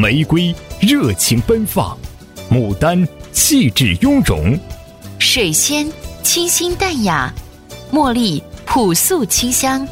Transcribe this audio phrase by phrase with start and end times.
[0.00, 1.94] 玫瑰热情奔放，
[2.50, 4.58] 牡丹气质雍容，
[5.18, 5.86] 水仙
[6.22, 7.30] 清新淡雅，
[7.92, 9.86] 茉莉朴素清香。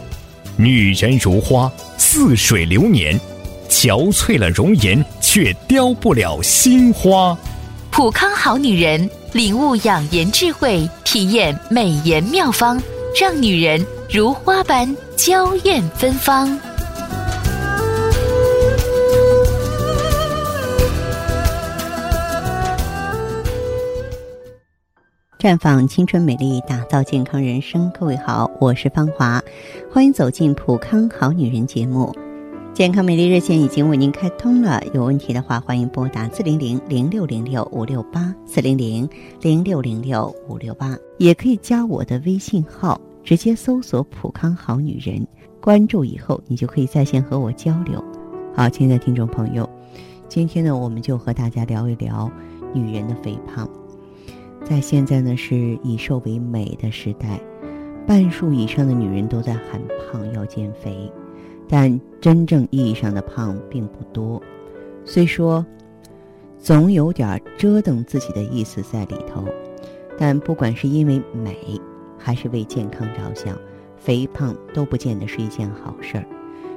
[0.56, 3.20] 女人如花，似水流年，
[3.68, 7.36] 憔悴了容颜，却凋不了心花。
[7.90, 12.80] 普康好女人，领悟养颜智慧，体验美颜妙方，
[13.20, 16.58] 让女人如花般娇艳芬芳。
[25.38, 27.88] 绽放青春美丽，打造健康人生。
[27.96, 29.40] 各位好，我是芳华，
[29.88, 32.12] 欢迎走进普康好女人节目。
[32.74, 39.08] 健康美丽热线已经为您开通了，有问题的话欢迎拨打四零零零六零六五六八四零零
[39.40, 45.24] 零六零六五六八，也可以加我的微信号，直接搜索“普康好女人”，
[45.62, 48.02] 关注以后你就可以在线和我交流。
[48.56, 49.70] 好，亲爱的听众朋友，
[50.28, 52.28] 今天呢，我们就和大家聊一聊
[52.74, 53.70] 女人的肥胖。
[54.64, 57.40] 在现在呢是以瘦为美的时代，
[58.06, 59.80] 半数以上的女人都在喊
[60.12, 61.10] 胖要减肥，
[61.66, 64.42] 但真正意义上的胖并不多。
[65.06, 65.64] 虽说
[66.58, 69.44] 总有点折腾自己的意思在里头，
[70.18, 71.56] 但不管是因为美，
[72.18, 73.56] 还是为健康着想，
[73.96, 76.26] 肥胖都不见得是一件好事儿。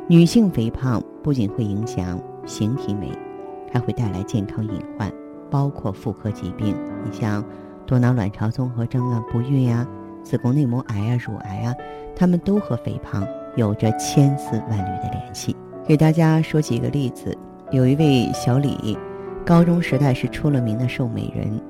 [0.07, 3.11] 女性肥胖不仅会影响形体美，
[3.69, 5.11] 还会带来健康隐患，
[5.49, 6.73] 包括妇科疾病。
[7.03, 7.43] 你像。
[7.91, 9.85] 多囊卵巢综合征啊，不孕呀，
[10.23, 11.75] 子宫内膜癌啊，乳癌啊，
[12.15, 15.53] 它们都和肥胖有着千丝万缕的联系。
[15.85, 17.37] 给大家说几个例子，
[17.69, 18.97] 有一位小李，
[19.45, 21.61] 高中时代是出了名的瘦美人，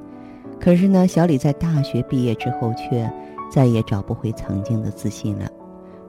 [0.60, 3.12] 可是呢，小李在大学毕业之后却
[3.50, 5.50] 再也找不回曾经的自信了。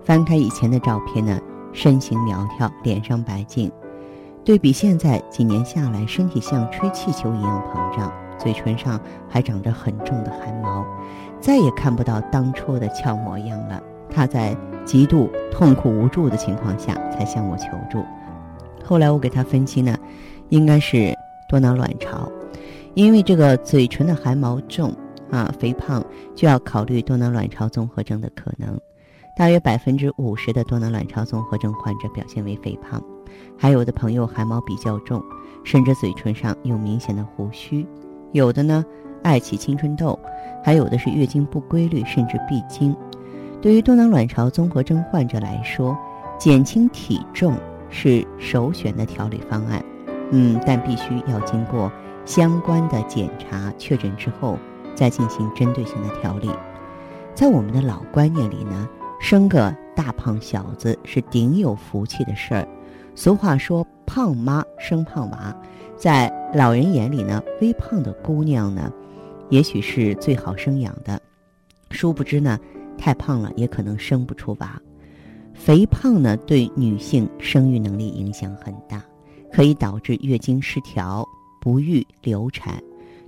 [0.04, 1.40] 翻开以前的照片呢，
[1.72, 3.72] 身形苗条，脸上白净，
[4.44, 8.12] 对比现在几年下来，身体像吹气球一样膨胀。
[8.42, 10.84] 嘴唇上还长着很重的汗毛，
[11.40, 13.80] 再也看不到当初的俏模样了。
[14.10, 18.04] 他在极度痛苦无助的情况下才向我求助。
[18.84, 19.96] 后来我给他分析呢，
[20.48, 21.16] 应该是
[21.48, 22.28] 多囊卵巢，
[22.94, 24.92] 因为这个嘴唇的汗毛重
[25.30, 26.04] 啊，肥胖
[26.34, 28.78] 就要考虑多囊卵巢综合征的可能。
[29.34, 33.02] 大约百分之五十的多囊卵巢综合征患者表现为肥胖，
[33.56, 35.22] 还有的朋友汗毛比较重，
[35.64, 37.86] 甚至嘴唇上有明显的胡须。
[38.32, 38.84] 有的呢，
[39.22, 40.18] 爱起青春痘，
[40.64, 42.96] 还有的是月经不规律，甚至闭经。
[43.60, 45.96] 对于多囊卵巢综合征患者来说，
[46.38, 47.54] 减轻体重
[47.90, 49.84] 是首选的调理方案。
[50.30, 51.92] 嗯，但必须要经过
[52.24, 54.58] 相关的检查确诊之后，
[54.94, 56.50] 再进行针对性的调理。
[57.34, 58.88] 在我们的老观念里呢，
[59.20, 62.66] 生个大胖小子是顶有福气的事儿。
[63.14, 65.54] 俗话说：“胖妈生胖娃。”
[66.02, 68.92] 在老人眼里呢，微胖的姑娘呢，
[69.50, 71.22] 也许是最好生养的。
[71.92, 72.58] 殊不知呢，
[72.98, 74.82] 太胖了也可能生不出娃。
[75.54, 79.00] 肥胖呢，对女性生育能力影响很大，
[79.52, 81.24] 可以导致月经失调、
[81.60, 82.82] 不育、流产，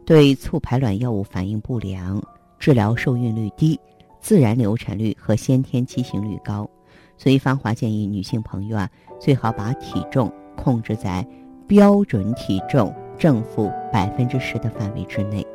[0.05, 2.21] 对促排卵药物反应不良，
[2.59, 3.79] 治疗受孕率低，
[4.19, 6.69] 自然流产率和先天畸形率高。
[7.17, 11.25] 所以，芳华建议女性朋友啊，最好把体重控制在。
[11.67, 15.47] 标准体重正负百分之十的范围之内，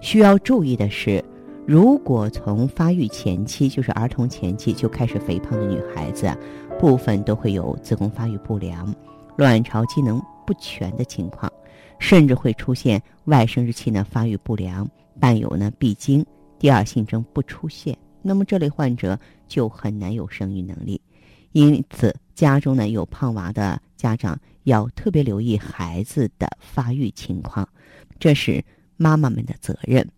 [0.00, 1.24] 需要注意的是，
[1.66, 6.34] 如果从发育前期，就是儿童前期就开始肥胖的女孩子，
[6.80, 8.92] 部分都会有子宫发育不良、
[9.36, 11.50] 卵巢机能不全的情况，
[11.98, 14.88] 甚至会出现外生殖器呢发育不良，
[15.20, 16.24] 伴有呢闭经，
[16.58, 21.00] 第二性征不出现，那么这类患者就很难有生育能力。
[21.52, 24.36] 因此，家中呢有胖娃的家长。
[24.64, 27.68] 要特别留意孩子的发育情况，
[28.18, 28.64] 这是
[28.96, 30.08] 妈妈们的责任。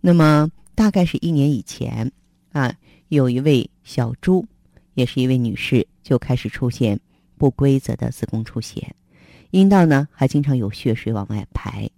[0.00, 2.10] 那么，大概是一年以前
[2.52, 2.74] 啊，
[3.08, 4.46] 有一位小朱，
[4.94, 7.00] 也是一位女士，就开始出现
[7.36, 8.94] 不规则的子宫出血，
[9.50, 11.88] 阴道呢还经常有血水往外排。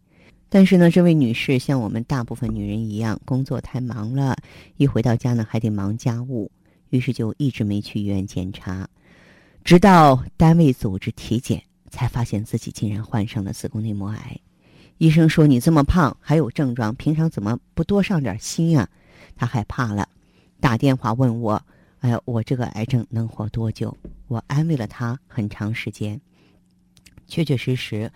[0.48, 4.34] 但是呢，这位女士像我们大部分女人一样，工作太忙了，
[4.78, 6.50] 一回到家呢还得忙家务，
[6.88, 8.88] 于是就一直没去医院检查。
[9.68, 14.40] 直到单位组织体检，才发现自己竟然患上了子宫内膜癌。
[14.96, 18.88] 医生说：“你这么胖，还有症状，平常怎么不多上点心啊？”
[19.36, 20.08] 他害怕了，
[20.58, 21.62] 打电话问我
[22.00, 23.94] ：“哎呀，我这个癌症能活多久？”
[24.28, 26.18] 我安慰了他很长时间。
[27.26, 28.10] 确确实实，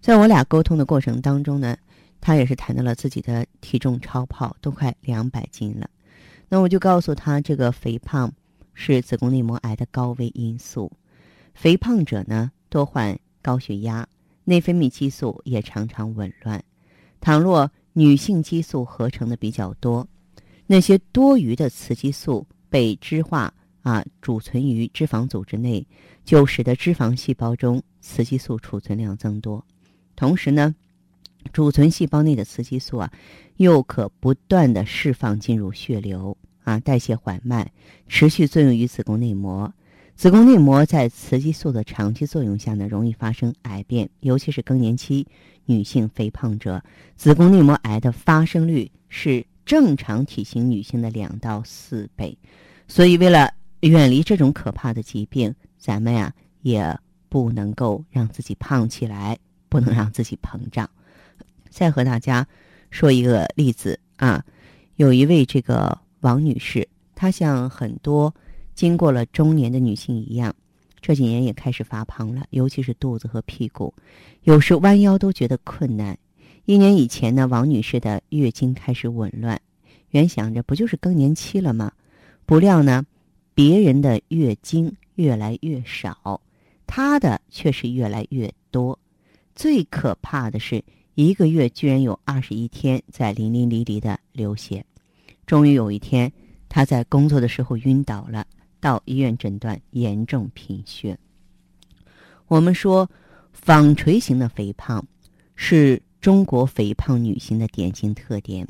[0.00, 1.76] 在我俩沟通的过程当中呢，
[2.18, 5.90] 他也是谈到了自己的体重超跑，都快两百斤了。
[6.48, 8.32] 那我就告诉他，这个肥胖。
[8.80, 10.92] 是子宫内膜癌的高危因素，
[11.52, 14.06] 肥胖者呢多患高血压、
[14.44, 16.62] 内分泌激素也常常紊乱。
[17.20, 20.06] 倘若女性激素合成的比较多，
[20.68, 23.52] 那些多余的雌激素被脂化
[23.82, 25.84] 啊储存于脂肪组织内，
[26.24, 29.62] 就使得脂肪细胞中雌激素储存量增多。
[30.14, 30.72] 同时呢，
[31.52, 33.12] 储存细胞内的雌激素啊，
[33.56, 37.66] 又可不断的释放进入血流啊，代谢缓慢，
[38.08, 39.72] 持续作用于子宫内膜。
[40.14, 45.26] 子宫内膜在雌激素的长期作用下呢，容易发生癌变，尤其是更年期
[45.64, 46.82] 女性肥胖者，
[47.16, 52.36] 子宫内膜癌的发生率是正常体型女性的两到四倍。
[52.86, 53.50] 所以，为了
[53.80, 56.94] 远离这种可怕的疾病，咱们呀也
[57.30, 59.38] 不能够让自己胖起来，
[59.70, 60.86] 不能让自己膨胀。
[61.70, 62.46] 再和大家
[62.90, 64.44] 说一个例子啊，
[64.96, 68.34] 有一位这个王女士，她像很多。
[68.74, 70.54] 经过了中年的女性一样，
[71.00, 73.92] 这几年也开始发胖了，尤其是肚子和屁股，
[74.44, 76.16] 有时弯腰都觉得困难。
[76.64, 79.60] 一年以前呢，王女士的月经开始紊乱，
[80.10, 81.90] 原想着不就是更年期了吗？
[82.46, 83.04] 不料呢，
[83.52, 86.40] 别人的月经越来越少，
[86.86, 88.96] 她的却是越来越多。
[89.56, 90.84] 最可怕的是，
[91.16, 94.84] 一个月居然有二十一天在淋淋漓漓的流血。
[95.48, 96.30] 终于有一天，
[96.68, 98.46] 她在工作的时候晕倒了。
[98.80, 101.18] 到医院诊断严重贫血。
[102.46, 103.10] 我们说，
[103.52, 105.04] 纺锤型的肥胖
[105.56, 108.68] 是中国肥胖女性的典型特点，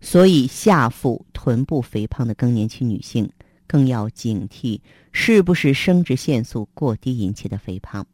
[0.00, 3.28] 所以下腹、臀部肥胖的更年期女性
[3.66, 4.80] 更要警惕
[5.12, 8.06] 是不是生殖腺素过低引起的肥胖。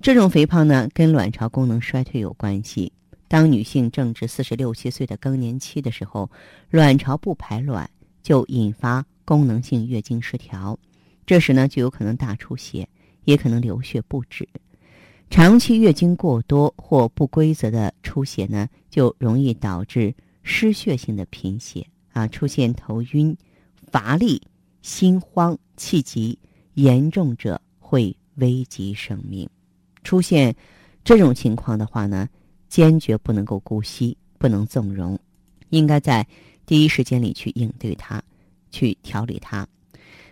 [0.00, 2.90] 这种肥胖呢，跟卵巢功能衰退有关系。
[3.34, 6.30] 当女性正值四十六七岁的更年期的时候，
[6.70, 7.90] 卵巢不排卵，
[8.22, 9.04] 就引发。
[9.24, 10.78] 功能性月经失调，
[11.26, 12.88] 这时呢就有可能大出血，
[13.24, 14.48] 也可能流血不止。
[15.30, 20.14] 长期月经过多或不规则的出血呢，就容易导致
[20.44, 23.36] 失血性的贫血啊，出现头晕、
[23.90, 24.40] 乏力、
[24.80, 26.38] 心慌、气急，
[26.74, 29.50] 严重者会危及生命。
[30.04, 30.54] 出现
[31.02, 32.28] 这种情况的话呢，
[32.74, 35.16] 坚决不能够姑息，不能纵容，
[35.68, 36.26] 应该在
[36.66, 38.20] 第一时间里去应对它。
[38.72, 39.64] 去调理它。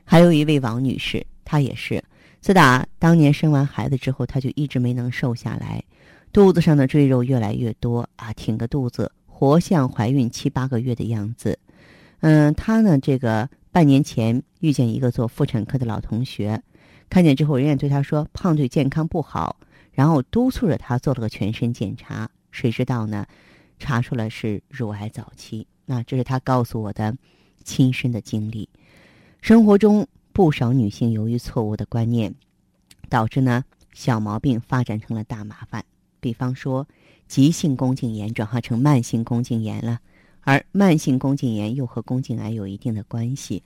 [0.03, 2.03] 还有一位王女士，她也是
[2.41, 5.85] 自打当年生完孩子之后，她就一直没能瘦下来，
[6.33, 11.56] 肚子上的赘肉越来越多啊，挺个肚子，活像怀孕七八个月的样子。
[12.23, 16.61] 嗯，她呢，这个半年前遇见一个做妇产科的老同学，
[17.09, 19.61] 看见之后，人家对她说胖对健康不好，
[19.93, 23.27] 然后督促着她做了个全身检查，谁知道呢，
[23.79, 25.67] 查出来是乳癌早期。
[25.85, 27.17] 那这是她告诉我的。
[27.65, 28.69] 亲身的经历，
[29.41, 32.35] 生活中不少女性由于错误的观念，
[33.09, 35.85] 导致呢小毛病发展成了大麻烦。
[36.19, 36.85] 比方说，
[37.29, 40.00] 急性宫颈炎转化成慢性宫颈炎了，
[40.41, 43.62] 而慢性宫颈炎又和宫颈癌有一定的关系。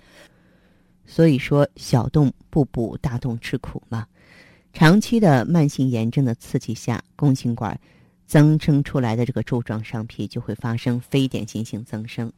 [1.06, 4.06] 所以说，小洞不补，大洞吃苦嘛。
[4.76, 7.80] 长期的慢性炎症的刺激下，宫颈管
[8.26, 12.30] 增生出来的这个柱状上皮就会发生非典型性增生。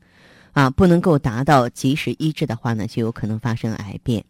[0.53, 4.25] 啊，不能够达到及时医治的话呢，就有可能发生癌变。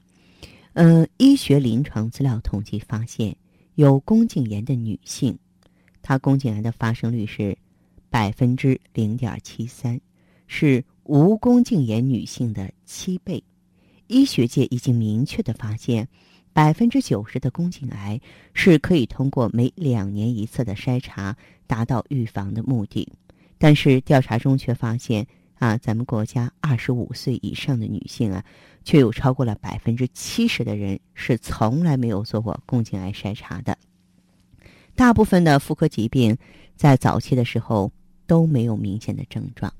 [0.73, 3.37] 嗯，医学临床资料统计发现，
[3.75, 5.38] 有宫颈炎的女性，
[6.00, 7.55] 她宫颈癌的发生率是
[8.09, 10.00] 百分之零点七三，
[10.47, 13.45] 是无宫颈炎女性的七倍。
[14.07, 16.09] 医学界已经明确的发现，
[16.59, 18.21] 百分之九十的宫颈癌
[18.53, 21.37] 是可以通过每两年一次的筛查
[21.69, 23.09] 达到预防的目的，
[23.59, 25.25] 但是调查中却发现。
[25.61, 28.45] 啊，咱们国家二十五岁以上的女性啊，
[28.85, 33.79] 却有超过了百分之七十的人是从来没有做过宫颈癌筛查的。
[34.97, 36.37] 大部分的妇科疾病
[36.75, 37.93] 在早期的时候
[38.27, 39.73] 都没有明显的症状，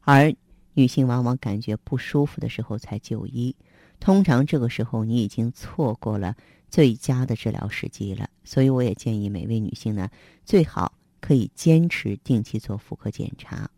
[0.00, 0.32] 而
[0.74, 3.54] 女性往往感觉不舒服的时候才就医。
[4.02, 6.34] 通常这个时候你已经错过了
[6.68, 8.28] 最佳的治疗时机了。
[8.42, 10.10] 所以我也建议每位女性呢，
[10.44, 13.70] 最好可以坚持定期做妇科检查。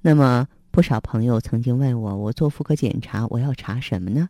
[0.00, 0.46] 那么。
[0.70, 4.28] 不少朋友曾经问我：“我做妇科检查，我要查什么呢？”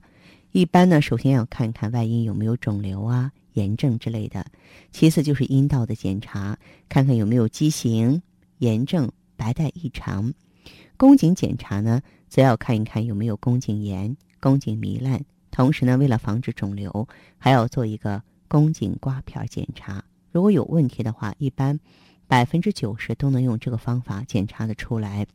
[0.52, 4.42] 一般呢，首先要看看外阴有没有肿瘤啊、炎症之类的；
[4.90, 6.56] 其次就是阴道的检查，
[6.88, 8.22] 看看有没有畸形、
[8.58, 10.32] 炎症、白带异常；
[10.96, 15.24] 宫颈检查呢，则要看一看有没有宫颈炎、宫颈糜烂。
[15.50, 20.04] 同时呢，为了防止肿瘤，还要做一个宫颈刮片检查。
[20.30, 21.80] 如果有问题的话，一般
[22.26, 25.26] 百分之九十都能用这个方法检查的出来。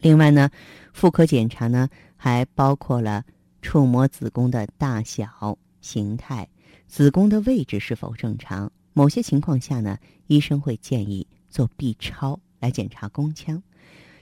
[0.00, 0.50] 另外呢，
[0.92, 3.24] 妇科检查呢还包括了
[3.62, 6.48] 触摸子宫的大小、形态、
[6.86, 8.72] 子宫的位置是否正常。
[8.92, 13.62] 某些情况下呢，医生会建议做 B 超来检查宫腔，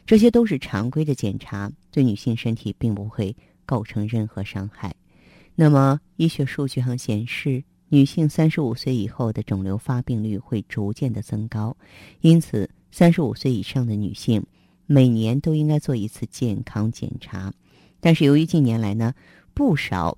[0.05, 4.95] 这些都是常规的检查，对女性身体并不会构成任何伤害。
[5.55, 11.77] 那么，医学数据上显示，女性三十五岁以后的肿瘤发病率会逐渐的增高，
[12.21, 14.45] 因此，三十五岁以上的女性
[14.87, 17.53] 每年都应该做一次健康检查。
[18.01, 19.15] 但是，由于近年来呢，
[19.55, 20.17] 不少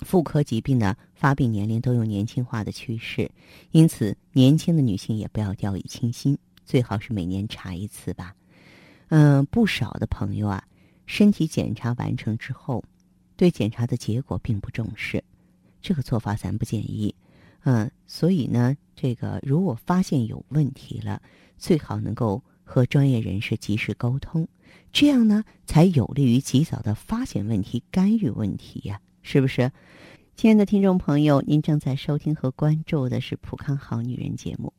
[0.00, 3.30] 妇科疾病的发病年龄都有年轻化的趋势，
[3.70, 8.34] 因此年轻的女性也不要掉以轻心，最好是每年查一次吧。
[9.08, 10.62] 嗯，不少的朋友啊，
[11.06, 12.84] 身体检查完成之后。
[13.38, 15.22] 对检查的结果并不重视，
[15.82, 17.14] 这个做法咱不建议。
[17.64, 21.20] 嗯，所以呢，这个如果发现有问题了，
[21.58, 24.48] 最好能够和专业人士及时沟通，
[24.90, 29.70] 这样呢才有利于及早的发现问题、干预问题呀，是不是？
[30.34, 34.72] 亲爱的听众朋友，您正在收听和关注的是《普康好女人》节目。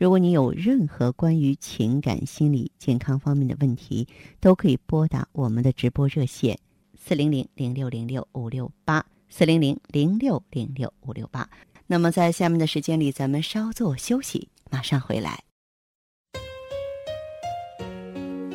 [0.00, 4.08] 如果你有任何关于情感、心理健康方面的问题，
[4.40, 6.58] 都可以拨打我们的直播热线。
[6.98, 11.46] 四零零零六零六五六八，四零零零六零六五六八。
[11.86, 15.44] 那么，在下面的时间里，咱们稍作休息，马上回来。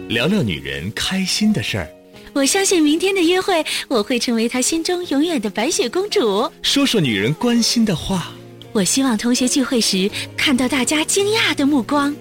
[0.09, 1.87] 聊聊女人开心的事儿。
[2.33, 6.51] 我相信明天的约会，我会成为他心中永远的白雪公主。
[6.63, 8.33] 说说女人关心的话。
[8.75, 12.13] 我希望同学聚会时看到大家惊讶的目光。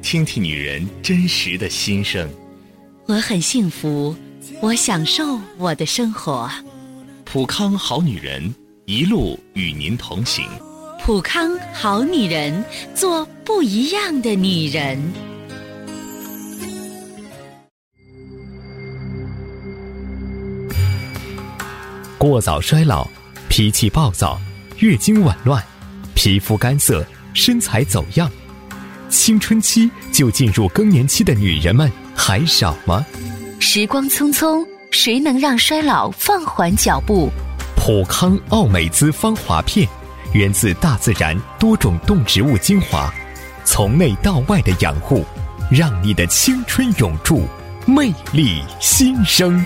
[0.00, 2.26] 听听女人真实的心声。
[3.04, 4.16] 我很幸福。
[4.62, 6.50] 我享受我的生活，
[7.26, 8.52] 普康好女人
[8.86, 10.46] 一路与您同行。
[10.98, 14.98] 普康好女人，做不一样的女人。
[22.16, 23.06] 过早衰老，
[23.50, 24.40] 脾气暴躁，
[24.78, 25.62] 月经紊乱，
[26.14, 27.04] 皮肤干涩，
[27.34, 28.30] 身材走样，
[29.08, 33.04] 青春期就进入更年期的女人们还少吗？
[33.58, 37.30] 时光匆匆，谁能让衰老放缓脚步？
[37.76, 39.88] 普康奥美姿芳华片，
[40.32, 43.12] 源自大自然多种动植物精华，
[43.64, 45.24] 从内到外的养护，
[45.70, 47.46] 让你的青春永驻，
[47.86, 49.64] 魅力新生。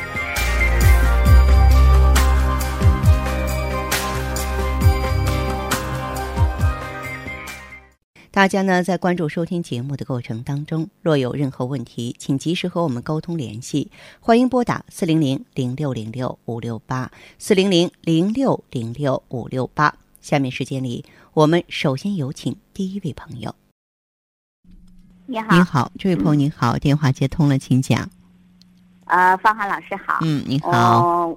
[8.37, 13.90] 大家呢，在关注收听节目的过程当中，若有任何问题，请及时和我们沟通联系。
[14.21, 19.95] 欢迎拨打四零零零六零六五六八四零零零六零六五六八。
[20.21, 21.02] 下面时间里，
[21.33, 23.55] 我们首先有请第一位朋友。
[25.25, 28.07] 你好，你好，这位朋友你好，电话接通了，请讲。
[29.07, 30.19] 呃，方华老师好。
[30.21, 31.35] 嗯，你好。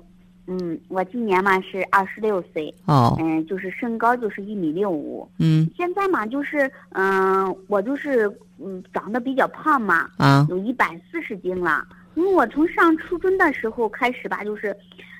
[0.52, 8.28] 嗯，我今年嘛是二十六岁，哦，嗯，就是身高就是一米六五，嗯，现在嘛就是嗯，我就是
[8.58, 11.86] 嗯长得比较胖嘛，啊，有一百四十斤了。
[12.16, 14.76] 因为我从上初中的时候开始吧，就是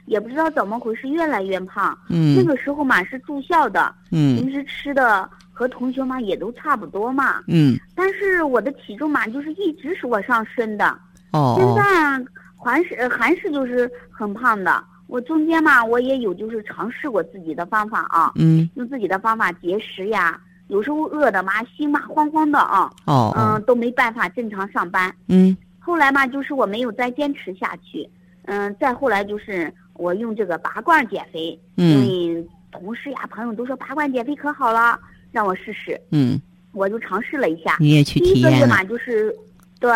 [0.08, 1.96] 也不知道怎么回事，越来越胖。
[2.10, 11.00] 嗯，那个时候嘛是住校的，嗯，平时吃的和同学嘛也都差不多嘛，嗯，但是我的体重嘛就是一直是往上升的，
[11.34, 12.26] 哦，现在
[12.58, 14.84] 还是还是就是很胖的。
[15.10, 28.08] 我中间嘛，我也有就是尝试过自己的方法啊，嗯，用自己的方法节食呀，有时候饿的嘛，心嘛慌慌的啊，哦，嗯，都没办法正常上班，嗯，后来嘛，就是我没有再坚持下去，
[28.44, 35.00] 嗯，再后来就是我用这个拔罐减肥，嗯，因为同事呀朋友都说拔罐减肥可好了，
[35.32, 36.40] 让我试试，嗯，
[36.72, 39.36] 我就尝试了一下，你也去体验第一个月嘛，就是
[39.80, 39.92] 对，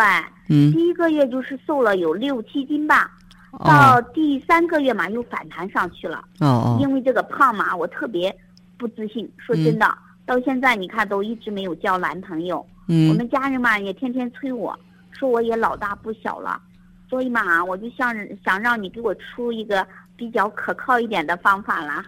[0.48, 3.12] 嗯，第一个月就是瘦了有六七斤吧。
[3.58, 6.18] 到第三个月嘛，又反弹上去了。
[6.40, 8.34] 哦哦，因为这个胖嘛，我特别
[8.76, 9.30] 不自信。
[9.38, 9.96] 说真的，
[10.26, 12.64] 到现在你看都一直没有交男朋友。
[12.88, 14.78] 嗯，我们家人嘛也天天催我，
[15.12, 16.60] 说我也老大不小了，
[17.08, 22.04] 所以嘛，我就想想让你给我出一个比较可靠一点的方法啦。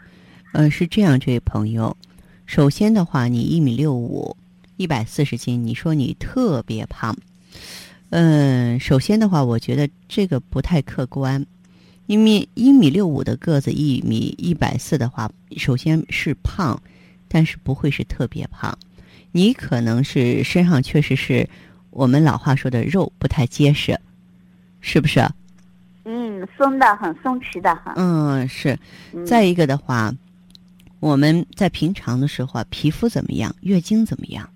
[0.53, 1.97] 呃，是这样，这位朋友，
[2.47, 4.37] 首先的话，你一米六五，
[4.77, 7.17] 一百四十斤，你说你特别胖。
[8.11, 11.45] 嗯，首先的话，我觉得这个不太客观，
[12.07, 16.81] 因为一米六五的个子，一米一百四的话，首先是胖，
[17.27, 18.79] 但是不会是特别胖。
[19.33, 21.49] 你可能是身上确实是
[21.91, 23.99] 我们老话说的肉不太结实，
[24.81, 25.29] 是不是？
[26.05, 27.93] 嗯，松的很，松弛的很。
[27.97, 28.79] 嗯，是。
[29.27, 30.15] 再一个的话，
[31.01, 33.55] 我们在平常的时候啊，皮肤怎么样？
[33.63, 34.49] 月经怎么样？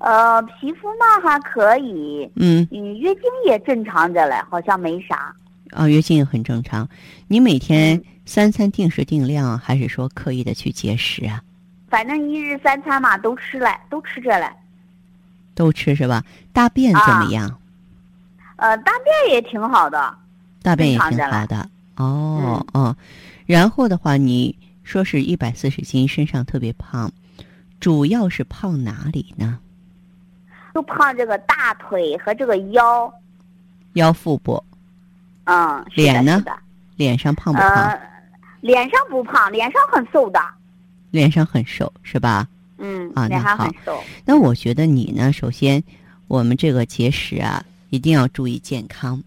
[0.00, 5.34] 呃，皮肤嘛还可以，嗯，嗯，月经也正常着嘞，好像没啥。
[5.70, 6.88] 啊，月经也很正常。
[7.28, 11.42] 你每天三餐定时定量，还是说刻意的去节食啊？
[11.88, 14.50] 反正一日三餐嘛都吃了，都吃着嘞。
[15.54, 16.24] 都吃是吧？
[16.52, 17.60] 大便怎么样？
[18.56, 20.14] 呃，大便也挺好的。
[20.62, 21.68] 大便也挺好的。
[21.96, 22.96] 哦哦，
[23.44, 27.12] 然后的话，你说是一百四十斤，身上特别胖，
[27.78, 29.58] 主要是胖哪里呢？
[30.74, 33.12] 就胖这个大腿和这个腰。
[33.94, 34.62] 腰腹部。
[35.44, 35.84] 嗯。
[35.94, 36.42] 脸呢？
[36.96, 37.98] 脸上胖不胖？
[38.60, 40.40] 脸上不胖，脸上很瘦的。
[41.10, 42.46] 脸上很瘦是吧？
[42.78, 43.10] 嗯。
[43.14, 43.72] 啊，那好。
[44.24, 45.82] 那我觉得你呢，首先，
[46.28, 49.22] 我们这个节食啊，一定要注意健康。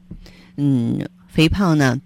[0.56, 2.00] 嗯，肥胖呢，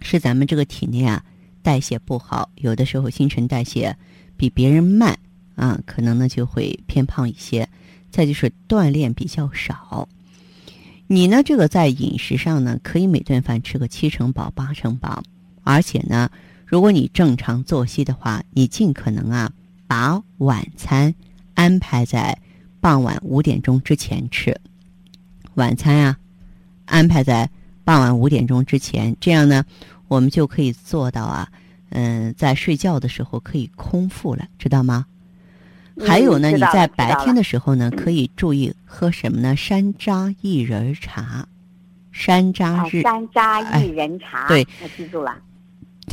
[0.00, 1.22] 是咱们这个体内啊
[1.62, 3.94] 代谢不好，有的时候新陈代谢
[4.36, 5.16] 比别人慢
[5.54, 7.68] 啊，可能呢就会偏胖一些。
[8.14, 10.08] 再就是锻炼比较少。
[11.08, 15.20] 你呢，这个在饮食上呢，可以每顿饭吃个七成饱、八成饱，
[15.64, 16.30] 而且呢。
[16.66, 19.52] 如果你正常作息的话，你尽可能啊，
[19.86, 21.14] 把晚餐
[21.54, 22.36] 安排在
[22.80, 24.58] 傍晚五点钟之前吃。
[25.54, 26.16] 晚餐啊，
[26.86, 27.48] 安排在
[27.84, 29.64] 傍晚五点钟之前，这样呢，
[30.08, 31.48] 我们就可以做到啊，
[31.90, 35.04] 嗯，在睡觉的时候可以空腹了，知道吗？
[36.00, 39.54] 还有呢，你在白天的时候呢，可以注意喝什么呢？
[39.54, 41.46] 山楂薏仁茶，
[42.10, 45.36] 山楂是山楂薏仁茶，对，我记住了。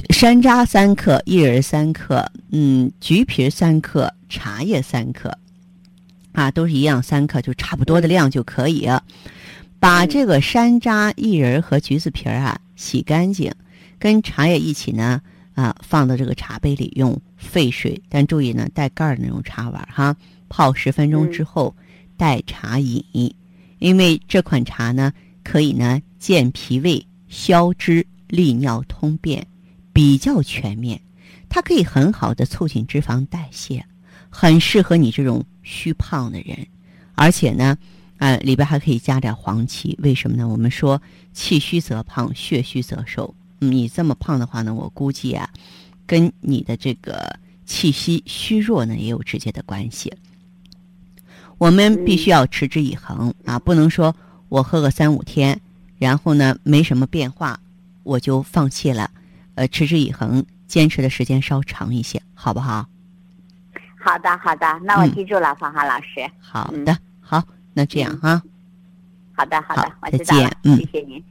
[0.10, 5.36] 山楂三克，薏仁三克，嗯，橘皮三克，茶叶三克，
[6.34, 8.88] 啊，都是一样三克，就差不多的量就可以。
[9.80, 13.52] 把这个山楂、薏仁和橘子皮儿啊洗干净，
[13.98, 15.20] 跟茶叶一起呢，
[15.56, 20.16] 啊，放到这个茶杯里，用沸水，但注意呢带盖儿的那种茶碗哈，
[20.48, 21.76] 泡十分钟之后
[22.16, 23.04] 代茶饮。
[23.80, 25.12] 因为这款茶呢，
[25.44, 29.46] 可以呢健脾胃、消脂、利尿、通便。
[29.94, 31.02] 比较全面，
[31.50, 33.86] 它可以很好的促进脂肪代谢，
[34.30, 36.66] 很适合你这种虚胖的人。
[37.14, 37.78] 而且呢，
[38.20, 40.00] 呃，里边还可以加点黄芪。
[40.02, 40.48] 为什么呢？
[40.48, 41.02] 我们说
[41.34, 43.36] 气虚则胖，血虚则瘦。
[43.60, 45.50] 你这么胖的话呢，我估计啊，
[46.12, 50.14] 跟你的这个气息虚弱呢也有直接的关系。
[51.58, 54.14] 我们必须要持之以恒啊，不能说
[54.50, 55.58] 我喝个三五天，
[55.98, 57.58] 然后呢没什么变化，
[58.04, 59.10] 我就放弃了。
[59.56, 62.86] 呃，持之以恒，坚持的时间稍长一些，好不好？
[63.98, 66.30] 好的，好的，那我记住了，芳华老师。
[66.42, 68.44] 好的，好，那这样哈。
[69.32, 71.24] 好的，好的，我再见，嗯，谢谢您。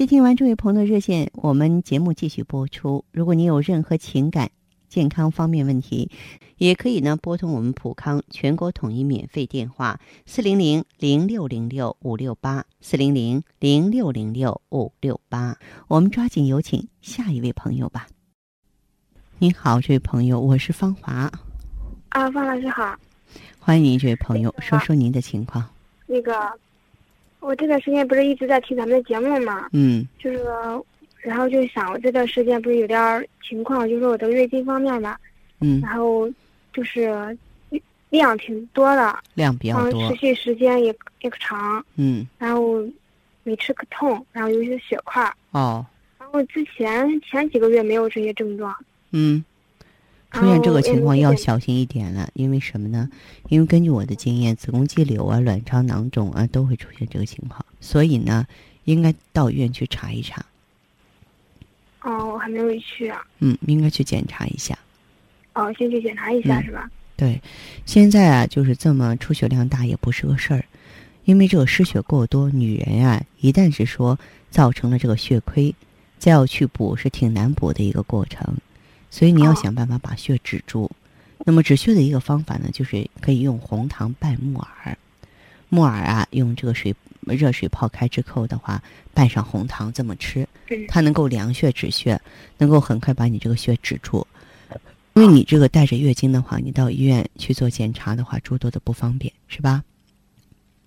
[0.00, 3.04] 接听完这位朋友的热线，我们节目继续播出。
[3.12, 4.50] 如果你有任何情感、
[4.88, 6.10] 健康方面问题，
[6.56, 15.54] 也可以呢拨通我们普康全国统一免费电话四零零零六零六五六八四零零零六零六五六八。
[15.86, 18.06] 我们抓紧有请下一位朋友吧。
[19.36, 21.30] 你好，这位朋友，我是芳华。
[22.08, 22.98] 啊，方老师好。
[23.58, 25.62] 欢迎您这位朋友，说说您的情况。
[26.06, 26.32] 那个，
[27.40, 29.68] 我这段时间不是一直在听咱们的节目吗？
[29.72, 30.06] 嗯。
[30.18, 30.44] 就是，
[31.20, 35.18] 然后就想，我这段时间不是有点情况，就是我的月经方面吧。
[35.60, 35.80] 嗯。
[35.80, 36.30] 然后。
[36.72, 37.36] 就是
[38.10, 41.84] 量挺多的，量比较多，持续时间也也长。
[41.96, 42.80] 嗯，然后
[43.42, 45.28] 每次可痛，然后有些血块。
[45.50, 45.84] 哦。
[46.16, 48.72] 然后之前前几个月没有这些症状。
[49.10, 49.44] 嗯。
[50.30, 53.10] 出现这个情况要小心一点了，因为什么呢？
[53.48, 58.46] 因为根据我的经验，子宫肌瘤啊、卵巢囊肿啊都会出现这个情况，所以呢，
[58.84, 60.44] 应该到医院去查一查。
[62.02, 63.20] 哦，我还没有去啊。
[63.40, 64.78] 嗯，应该去检查一下。
[65.54, 66.88] 哦，先去检查一下是吧？
[67.16, 67.40] 对，
[67.84, 70.64] 现在啊，就是这么出血量大也不是个事儿，
[71.24, 75.74] 因为这个失血过多，女人啊，一旦是说造成了这个血亏，
[76.18, 78.56] 再要去补是挺难补的一个过程，
[79.10, 80.90] 所以你要想办法把血止住。
[81.44, 84.96] 那么止血的一个方法呢，就是可以用红糖拌木耳，
[85.68, 90.46] 木耳啊，用这个水热水泡开之后的话，拌上红糖这么吃，
[90.88, 92.20] 它能够凉血止血，
[92.58, 94.26] 能够很快把你这个血止住。
[95.14, 99.82] 因为你这个带着月经的话，你到医院去做检查的话，诸多的不方便，是吧？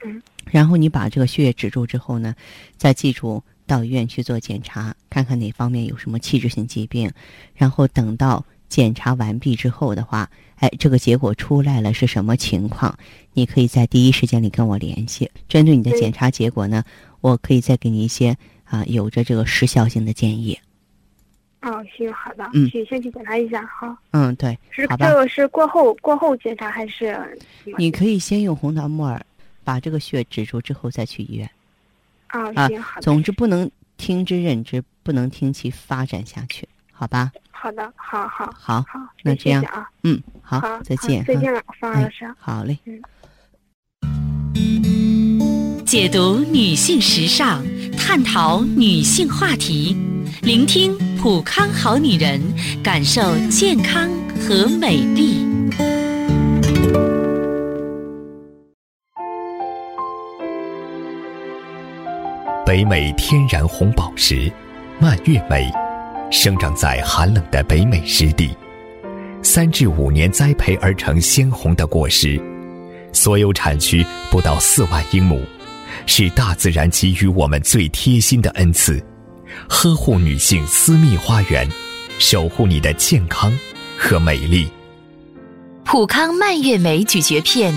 [0.06, 0.22] 嗯。
[0.46, 2.36] 然后你把这个血液止住之后呢，
[2.78, 7.12] 再记住到医院去做检查，看看哪方面有什么器质性疾病。
[7.56, 12.98] 然后等到检查完毕之后的话，哎，这个结果出来了是什么情况？
[13.34, 15.30] 你可以在第一时间里跟我联系。
[15.48, 16.84] 针对你的检查结果呢，
[17.22, 20.58] 我可以再给你一些啊有着这个时效性的建议。
[21.62, 27.18] 哦，行，好的，嗯，去先去检查一下，好，嗯，对，是这个是过后过后检查还是？
[27.78, 29.26] 你可以先用红糖木耳
[29.64, 31.50] 把这个血止住之后再去医院。
[32.40, 37.32] 啊，行，好总之不能听之任之，不能听其发展下去，好吧？
[37.52, 42.36] 好的，好好好，好，那这样啊，嗯，好，再见，再见啊了，方哎老师。
[42.38, 42.78] 好嘞。
[45.86, 47.64] 解读女性时尚，
[47.96, 49.96] 探讨女性话题，
[50.42, 52.42] 聆听普康好女人，
[52.84, 55.53] 感受健康和美丽。
[62.74, 64.52] 北美天然红宝石，
[65.00, 65.72] 蔓越莓，
[66.32, 68.50] 生长在寒冷的北美湿地，
[69.44, 72.42] 三至五年栽培而成鲜红的果实，
[73.12, 75.40] 所有产区不到四万英亩，
[76.08, 79.00] 是大自然给予我们最贴心的恩赐，
[79.70, 81.70] 呵护女性私密花园，
[82.18, 83.56] 守护你的健康
[83.96, 84.68] 和美丽。
[85.86, 87.72] 普康蔓越莓咀嚼片，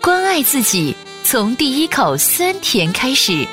[0.00, 3.46] 关爱自己，从第一口酸甜开始。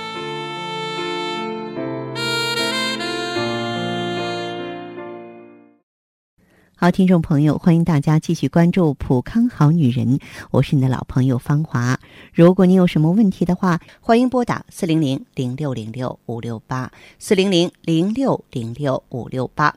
[6.78, 10.20] 好，听众朋友，欢迎大家继续关注普康好女人，
[10.52, 11.98] 我是你的老朋友芳华。
[12.34, 19.74] 如果你有什么问题的话，欢迎拨打四零零零六零六五六八四零零零六零六五六八，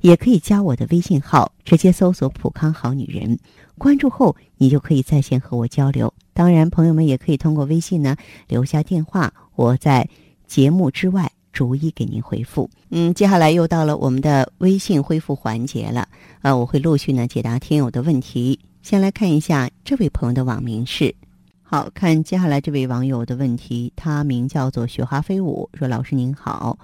[0.00, 3.38] 也可以加我的微信号，直接搜索“普康好女人”，
[3.76, 6.14] 关注后你就可以在线和我交流。
[6.32, 8.16] 当然，朋友们也可以通过微信呢
[8.48, 10.08] 留下电话，我在
[10.46, 12.68] 节目之外逐一给您回复。
[12.90, 16.08] 嗯，接下来又到了我们的微信恢复环节了。
[16.42, 18.58] 呃，我会陆续呢解答听友的问题。
[18.82, 21.14] 先来看一下这位朋友的网名是，
[21.62, 26.78] 好看接下来这位网友的问题，他名叫做雪花飞舞，说老师您好，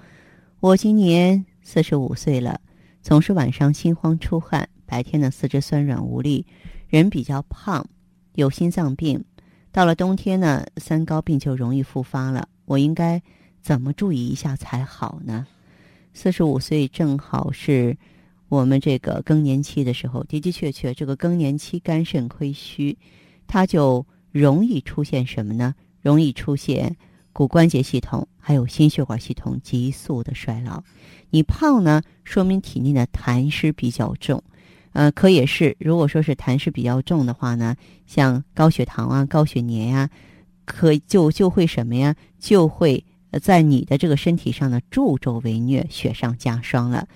[0.59, 2.61] 我今年四十五岁了，
[3.01, 6.45] 总是晚上心慌出汗，白天呢四肢酸软无力，
[6.87, 7.83] 人比较胖，
[8.35, 9.23] 有心脏病，
[9.71, 13.19] 到了冬天呢三高病就容易复发了，我应该
[13.67, 15.45] 怎么注意一下才好呢？
[16.13, 17.97] 四十五岁正好是。
[18.47, 22.97] 我们这个更年期的时候，的的确确，这个更年期肝肾亏虚，
[23.45, 25.75] 它就容易出现什么呢？
[26.01, 26.95] 容易出现
[27.33, 30.81] 骨关节系统还有心血管系统急速的衰老。
[31.29, 34.41] 你胖呢，说明体内的痰湿比较重，
[34.93, 37.75] 呃，可也是，如果说是痰湿比较重的话呢，
[38.05, 40.09] 像高血糖啊、高血粘呀、
[40.63, 42.15] 可就就会什么呀？
[42.39, 43.03] 就会
[43.39, 47.07] 在你的这个身体上呢助纣为虐，雪上加霜了。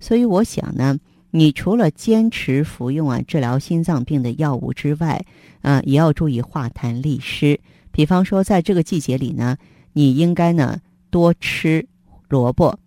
[0.00, 0.96] 所以我想呢，
[1.30, 5.24] 你除了坚持服用啊治疗心脏病的药物之外，
[5.62, 7.58] 啊，也要注意化痰利湿。
[7.90, 9.56] 比方说，在这个季节里呢，
[9.92, 11.86] 你应该呢多吃
[12.28, 12.78] 萝卜，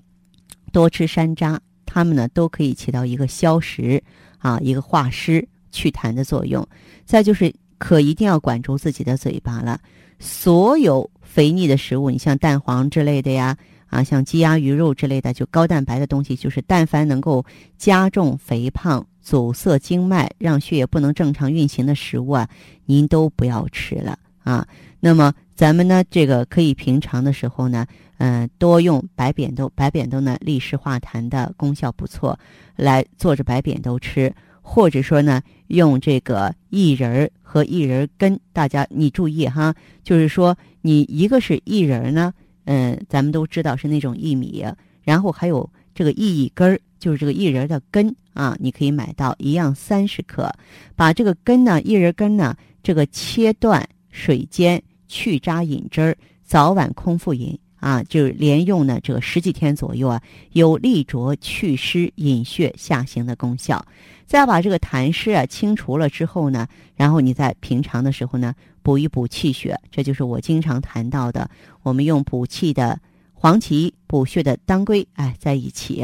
[0.71, 4.01] 多吃山楂，它们呢都可以起到一个消食
[4.37, 6.65] 啊、一个化湿祛痰的作用。
[7.05, 9.81] 再就是，可一定要管住自己的嘴巴了，
[10.17, 13.57] 所有肥腻的食物，你像蛋黄之类的呀。
[13.91, 17.45] 啊，像鸡鸭鱼肉之类的，就高蛋白的东西，就是但凡能够
[17.77, 22.47] 加重肥胖、阻塞经脉、让血液不能正常运行的食物啊，
[22.85, 24.65] 您都不要吃了啊。
[25.01, 27.85] 那么咱们呢，这个可以平常的时候呢，
[28.19, 32.39] 嗯、多用白扁豆，白扁豆呢利湿化痰的功效不错，
[32.77, 42.33] 来做着白扁豆吃，或者说呢，用这个薏仁儿和薏仁根，大家你注意哈，就是说你一个是薏仁呢。
[42.65, 44.63] 嗯，咱们都知道是那种薏米，
[45.03, 50.49] 然后还有这个薏苡根儿，就是这个薏仁的根啊，你可以买到一样三十克。
[50.95, 60.21] 把这个根呢，薏仁根呢，这个切断，水煎，去渣饮汁儿，早晚空腹饮啊，就是连用呢这个十几天左右啊，
[60.51, 63.83] 有利浊祛湿、引血下行的功效。
[64.31, 66.65] 再把这个痰湿啊清除了之后呢，
[66.95, 68.55] 然后你在平常的时候呢。
[68.83, 71.47] 补一补气血，这就是我经常谈到的。
[71.83, 72.99] 我们用补气的
[73.31, 76.03] 黄芪、补血的当归，哎，在一起，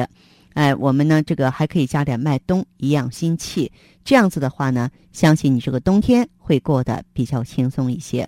[0.53, 3.71] 哎，我们呢这个还可以加点麦冬，颐养心气。
[4.05, 8.27] 这样子的话呢，相信你这个冬天会过得比较轻松一些。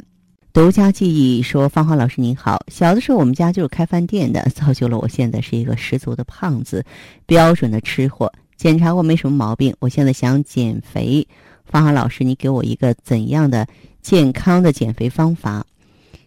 [0.51, 6.83] 独家记忆说：“芳华老师您好，小的时候我们家就是开饭店的，造就了我现在是一个十足的胖子，
[7.27, 8.33] 标准的吃货。
[8.59, 11.25] 检查过没什么毛病，我现在想减肥。
[11.63, 13.65] 芳华老师，你给我一个怎样的？”
[14.01, 15.65] 健康的减肥方法，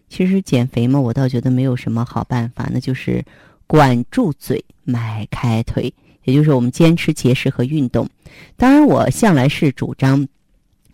[0.07, 3.23] 其实减肥嘛，我倒觉得没有什么好办法，那就是
[3.67, 5.93] 管住嘴，迈开腿，
[6.23, 8.07] 也就是我们坚持节食和运动。
[8.55, 10.25] 当然，我向来是主张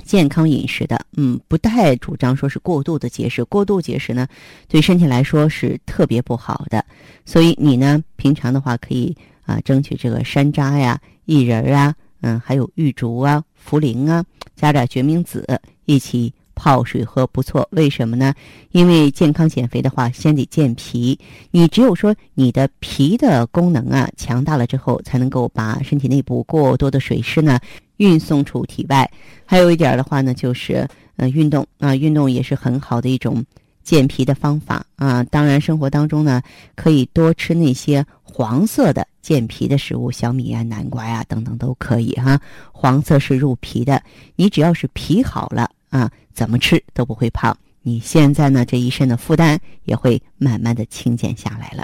[0.03, 3.43] 健康饮食的，嗯，不太主张说是过度的节食。
[3.43, 4.27] 过度节食呢，
[4.67, 6.83] 对身体来说是特别不好的。
[7.25, 9.15] 所以你呢，平常的话可以
[9.49, 14.23] 啊，争取这个山楂呀、薏仁啊，嗯，还有玉竹啊、茯苓啊，
[14.55, 15.45] 加点决明子
[15.85, 16.31] 一起。
[16.61, 17.65] 泡水喝不错。
[17.71, 18.33] 为什么呢？
[18.71, 21.17] 因为健康减肥的话，先得健脾。
[21.51, 27.57] 你只有说你的脾的功能啊强大了之后，才能够把身体内部过多的水湿呢
[27.95, 29.09] 运送出体外。
[29.45, 30.85] 还有一点的话呢，就是
[31.15, 33.41] 呃运动啊，运动也是很好的一种。
[33.89, 36.43] 健脾的方法啊，当然生活当中呢，
[36.75, 42.39] 可以多吃那些黄色的健脾的食物，小米啊、南瓜呀等等都可以哈。
[42.71, 43.99] 黄色是入脾的，
[44.35, 47.57] 你只要是脾好了啊，怎么吃都不会胖。
[47.81, 51.83] 你现在呢，这一身的负担也会慢慢的清减下来了。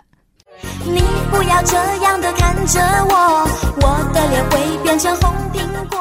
[0.85, 3.49] 你不要这样的看着我，
[3.81, 5.97] 我的脸会变成红苹果。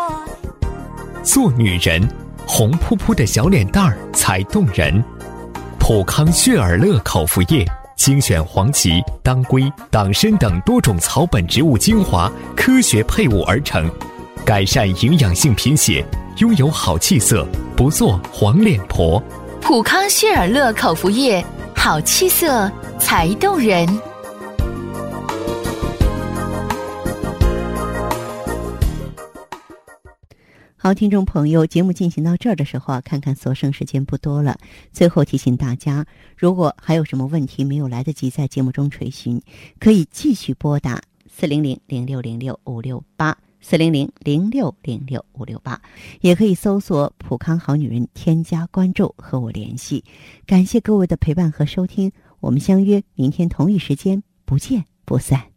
[1.22, 2.06] 做女人，
[2.46, 5.02] 红扑扑的小脸蛋儿才动人。
[5.86, 7.62] 普康血尔乐口服液
[7.94, 13.86] 精选黄芪、当归、党参等多种草本植物精华，科学配伍而成，
[14.46, 16.02] 改善营养性贫血，
[16.38, 19.22] 拥有好气色，不做黄脸婆。
[19.60, 21.44] 普康血尔乐口服液，
[21.76, 23.86] 好气色才动人。
[30.84, 34.58] 好，听众朋友，节目进行到这儿的时候啊，看看所剩时间不多了。
[34.92, 36.04] 最后提醒大家，
[36.36, 39.40] 如果还有什么问题没有来得及在节目中垂询，
[39.80, 45.80] 可以继续拨打四零零零六零六五六八四零零零六零六五六八，
[46.20, 50.04] 也可以搜索“普康好女人”，添加关注和我联系。
[50.44, 55.53] 感谢各位的陪伴和收听，我们相约明天同一时间，不见不散。